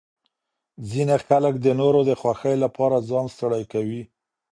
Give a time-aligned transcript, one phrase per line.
[0.89, 4.01] ځینې خلک د نورو د خوښۍ لپاره ځان ستړی کوي.